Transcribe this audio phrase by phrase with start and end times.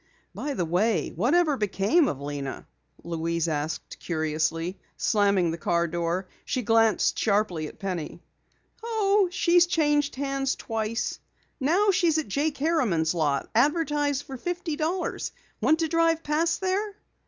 [0.33, 2.65] "By the way, whatever became of Lena?"
[3.03, 6.27] Louise asked curiously, slamming the car door.
[6.43, 8.19] She glanced sharply at Penny.
[8.83, 11.19] "Oh, she's changed hands twice.
[11.59, 15.31] Now she's at Jake Harriman's lot, advertised for fifty dollars.
[15.61, 16.95] Want to drive past there?"